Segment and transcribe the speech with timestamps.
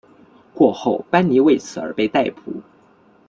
[0.55, 2.51] 过后班尼为此而被逮捕。